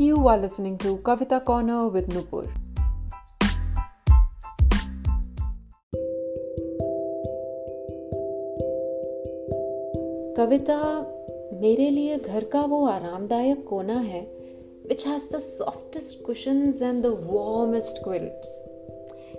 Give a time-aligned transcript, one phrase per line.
[0.00, 2.44] You are listening to Kavita Corner with Nupur.
[10.36, 10.78] कविता
[11.60, 14.22] मेरे लिए घर का वो आरामदायक कोना है
[14.90, 18.54] which has the softest cushions and the warmest quilts.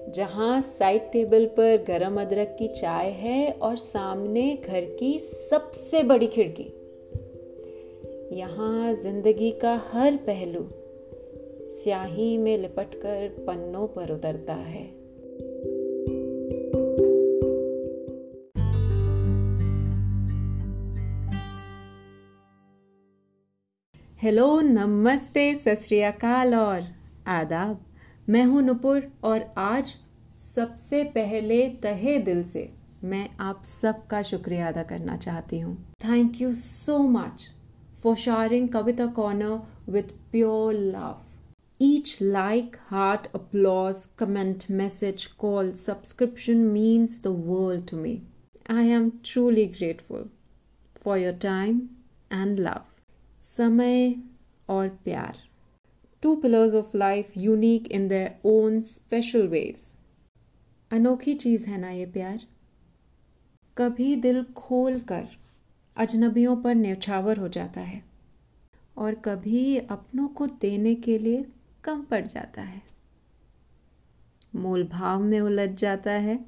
[0.09, 6.27] जहाँ साइड टेबल पर गरम अदरक की चाय है और सामने घर की सबसे बड़ी
[6.27, 6.73] खिड़की
[8.33, 10.69] यहाँ ज़िंदगी का हर पहलू
[11.71, 14.83] स्याही में लिपटकर पन्नों पर उतरता है।
[24.21, 26.23] हेलो, नमस्ते, सत
[26.53, 26.83] और
[27.27, 27.85] आदाब।
[28.29, 29.95] मैं हूँ नुपुर और आज
[30.55, 32.73] सबसे पहले तहे दिल से
[33.03, 37.51] मैं आप सबका शुक्रिया अदा करना चाहती हूँ। Thank you so much
[38.02, 41.22] For sharing Kavita corner with pure love
[41.80, 48.22] Each like, heart, applause, comment, message, call, subscription means the world to me.
[48.66, 50.28] I am truly grateful
[50.96, 51.80] for your time
[52.30, 52.84] and love.
[53.46, 54.14] समय
[54.68, 55.38] और प्यार
[56.22, 59.82] two pillars of life unique in the own special ways
[60.90, 62.46] अनोखी चीज़ है ना ये प्यार
[63.76, 65.26] कभी दिल खोल कर
[65.97, 68.03] अजनबियों पर न्यौछावर हो जाता है
[68.97, 71.45] और कभी अपनों को देने के लिए
[71.83, 72.81] कम पड़ जाता है।
[74.55, 76.39] मूल भाव में उलझ जाता है।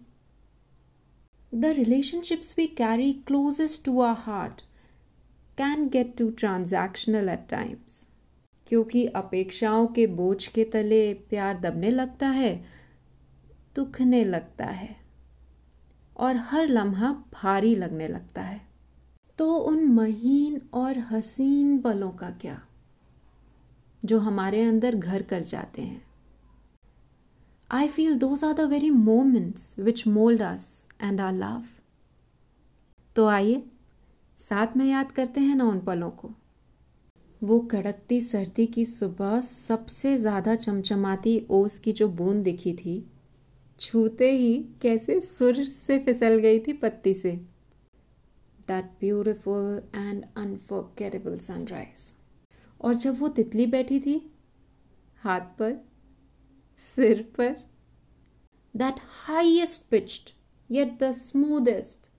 [1.53, 4.61] The relationships we carry closest to our heart
[5.57, 8.05] can get too transactional at times
[8.67, 12.55] क्योंकि अपेक्षाओं के बोझ के तले प्यार दबने लगता है,
[13.75, 14.95] दुखने लगता है
[16.17, 18.70] और हर लम्हा भारी लगने लगता है।
[19.41, 22.59] तो उन महीन और हसीन पलों का क्या,
[24.03, 26.01] जो हमारे अंदर घर कर जाते हैं।
[27.69, 31.63] I feel those are the very moments which mould us and our love
[33.15, 33.63] तो आइए,
[34.39, 36.31] साथ में याद करते हैं ना उन पलों को।
[37.41, 43.03] वो कड़कती सर्दी की सुबह सबसे ज़्यादा चमचमाती ओस की जो बूंद दिखी थी,
[43.79, 47.39] छूते ही कैसे सुर से फिसल गई थी पत्ती से।
[48.67, 52.13] That beautiful and unforgettable sunrise
[52.81, 54.15] और जब वो तितली बैठी थी,
[55.21, 55.73] हाथ पर,
[56.95, 57.55] सिर पर
[58.75, 60.29] that highest pitched
[60.69, 62.09] yet the smoothest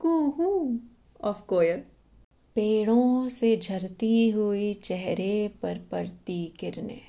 [0.00, 0.80] कूहू
[1.20, 1.82] of कोयल,
[2.56, 7.00] पेड़ों से झरती हुई चेहरे पर पड़ती किरणें।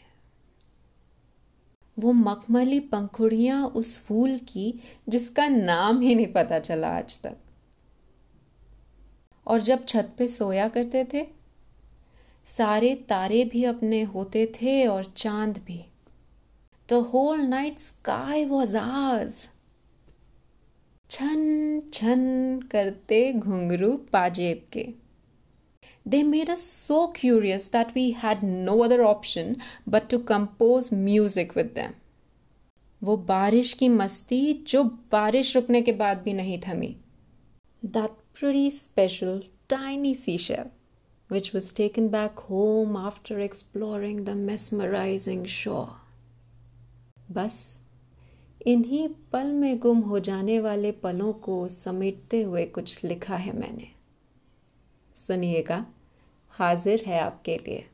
[1.97, 4.79] वो मखमली पंखुड़ियाँ उस फूल की,
[5.09, 7.37] जिसका नाम ही नहीं पता चला आज तक।
[9.47, 11.25] और जब छत पे सोया करते थे,
[12.47, 15.83] सारे तारे भी अपने होते थे और चाँद भी।
[16.89, 19.47] The whole night sky was ours
[21.09, 22.23] छन छन
[22.71, 24.87] करते घुंघरू पाजेब के।
[26.05, 29.55] They made us so curious that we had no other option
[29.89, 31.93] but to compose music with them
[33.01, 36.95] वो बारिश की मस्ती जो बारिश रुकने के बाद भी नहीं थमी।
[37.83, 38.11] That
[38.43, 40.65] special tiny sea shell
[41.33, 45.87] which was taken back home after exploring the mesmerizing shore.
[47.31, 47.81] बस,
[48.67, 53.87] इन्हीं पल में गुम हो जाने वाले पलों को समेटते हुए कुछ लिखा है मैंने।
[55.15, 55.85] सुनिएगा,
[56.49, 57.85] हाजिर है आपके लिए।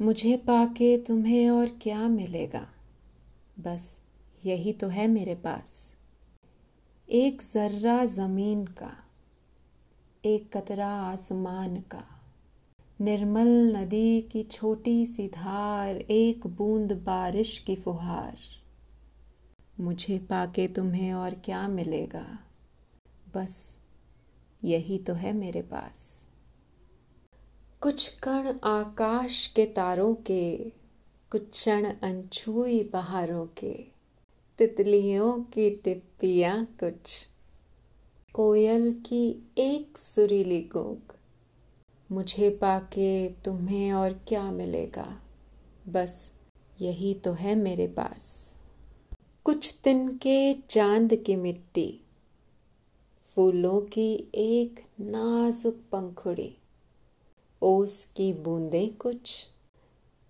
[0.00, 2.68] मुझे पाके तुम्हें और क्या मिलेगा?
[3.58, 4.00] बस,
[4.44, 5.93] यही तो है मेरे पास।
[7.10, 8.96] एक जर्रा ज़मीन का,
[10.24, 12.04] एक कतरा आसमान का।
[13.00, 18.38] निर्मल नदी की छोटी सी धार, एक बूंद बारिश की फुहार।
[19.80, 22.38] मुझे पाके तुम्हें और क्या मिलेगा?
[23.34, 23.76] बस
[24.64, 26.28] यही तो है मेरे पास।
[27.80, 30.72] कुछ कण आकाश के तारों के,
[31.30, 33.93] कुछ क्षण अनछुई बहारों के।
[34.58, 37.26] तितलियों की टिप्पियाँ कुछ
[38.34, 41.14] कोयल की एक सुरीली कूक
[42.12, 45.22] मुझे पाके तुम्हें और क्या मिलेगा?
[45.88, 46.32] बस
[46.80, 48.56] यही तो है मेरे पास।
[49.44, 52.00] कुछ दिन के चाँद की मिट्टी।
[53.34, 56.56] फूलों की एक नाजुक पंखुड़ी।
[57.62, 59.48] ओस की बूंदें कुछ।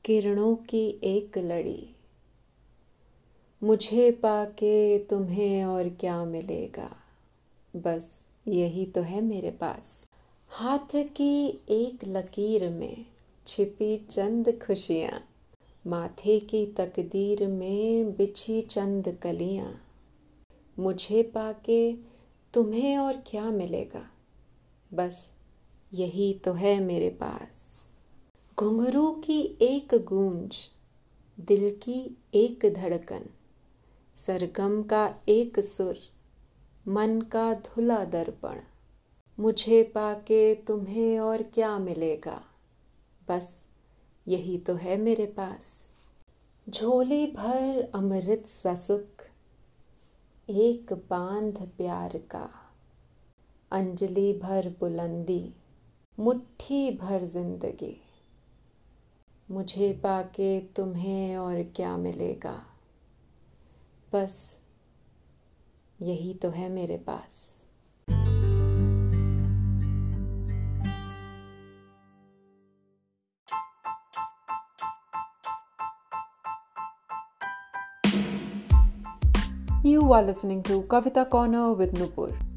[0.05, 1.94] किरणों की एक लड़ी।
[3.65, 6.97] मुझे पाके तुम्हें और क्या मिलेगा?
[7.77, 10.09] बस यही तो है मेरे पास।
[10.49, 13.07] हाथ की एक लकीर में
[13.47, 15.25] छिपी चंद खुशियाँ,
[15.87, 19.81] माथे की तकदीर में बिछी चंद कलियाँ।
[20.79, 21.93] मुझे पाके
[22.55, 24.11] तुम्हें और क्या मिलेगा?
[24.95, 25.31] बस
[25.95, 27.91] यही तो है मेरे पास।
[28.59, 30.57] घुंघरू की एक गूंज,
[31.41, 33.27] दिल की एक धड़कन।
[34.17, 35.97] सरगम का एक सुर,
[36.89, 38.61] मन का धुला दर्पण।
[39.39, 42.43] मुझे पाके तुम्हें और क्या मिलेगा?
[43.29, 43.65] बस
[44.29, 45.93] यही तो है मेरे पास।
[46.69, 49.25] झोली भर अमृत ससुख
[50.51, 52.51] एक बाँध प्यार का।
[53.73, 55.55] अंजलि भर बुलंदी,
[56.21, 57.97] मुट्ठी भर ज़िंदगी।
[59.51, 62.67] मुझे पाके तुम्हें और क्या मिलेगा?
[64.15, 64.35] बस
[66.03, 67.43] यही तो है मेरे पास
[79.85, 82.54] You are listening to Kavita Corner with Nupur.